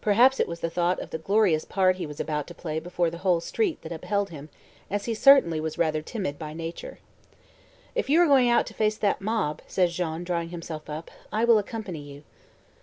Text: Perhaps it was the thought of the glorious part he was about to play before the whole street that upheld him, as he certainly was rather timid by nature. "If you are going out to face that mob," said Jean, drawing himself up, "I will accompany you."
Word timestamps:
Perhaps 0.00 0.40
it 0.40 0.48
was 0.48 0.60
the 0.60 0.70
thought 0.70 0.98
of 1.00 1.10
the 1.10 1.18
glorious 1.18 1.66
part 1.66 1.96
he 1.96 2.06
was 2.06 2.18
about 2.18 2.46
to 2.46 2.54
play 2.54 2.80
before 2.80 3.10
the 3.10 3.18
whole 3.18 3.42
street 3.42 3.82
that 3.82 3.92
upheld 3.92 4.30
him, 4.30 4.48
as 4.90 5.04
he 5.04 5.12
certainly 5.12 5.60
was 5.60 5.76
rather 5.76 6.00
timid 6.00 6.38
by 6.38 6.54
nature. 6.54 6.98
"If 7.94 8.08
you 8.08 8.22
are 8.22 8.26
going 8.26 8.48
out 8.48 8.64
to 8.68 8.72
face 8.72 8.96
that 8.96 9.20
mob," 9.20 9.60
said 9.66 9.90
Jean, 9.90 10.24
drawing 10.24 10.48
himself 10.48 10.88
up, 10.88 11.10
"I 11.30 11.44
will 11.44 11.58
accompany 11.58 12.00
you." 12.00 12.22